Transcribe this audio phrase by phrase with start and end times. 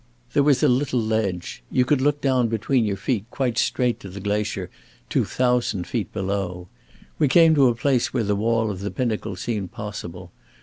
[0.33, 1.61] There was a little ledge.
[1.71, 4.71] You could look down between your feet quite straight to the glacier,
[5.09, 6.67] two thousand feet below.
[7.19, 10.31] We came to a place where the wall of the pinnacle seemed possible.